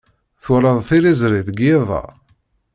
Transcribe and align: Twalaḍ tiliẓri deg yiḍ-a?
Twalaḍ 0.43 0.77
tiliẓri 0.87 1.41
deg 1.47 1.57
yiḍ-a? 1.65 2.03